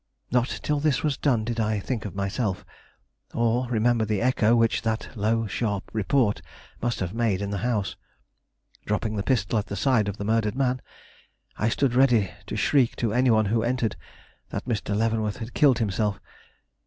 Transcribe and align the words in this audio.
Not 0.31 0.47
till 0.63 0.79
this 0.79 1.03
was 1.03 1.15
done 1.15 1.43
did 1.45 1.59
I 1.59 1.79
think 1.79 2.05
of 2.05 2.15
myself, 2.15 2.65
or 3.35 3.67
remember 3.69 4.03
the 4.03 4.19
echo 4.19 4.55
which 4.55 4.81
that 4.81 5.15
low, 5.15 5.45
sharp 5.45 5.91
report 5.93 6.41
must 6.81 7.01
have 7.01 7.13
made 7.13 7.39
in 7.39 7.51
the 7.51 7.59
house. 7.59 7.95
Dropping 8.87 9.15
the 9.15 9.21
pistol 9.21 9.59
at 9.59 9.67
the 9.67 9.75
side 9.75 10.07
of 10.07 10.17
the 10.17 10.25
murdered 10.25 10.55
man, 10.55 10.81
I 11.55 11.69
stood 11.69 11.93
ready 11.93 12.31
to 12.47 12.55
shriek 12.57 12.95
to 12.95 13.13
any 13.13 13.29
one 13.29 13.45
who 13.45 13.61
entered 13.61 13.95
that 14.49 14.65
Mr. 14.65 14.95
Leavenworth 14.97 15.37
had 15.37 15.53
killed 15.53 15.77
himself. 15.77 16.19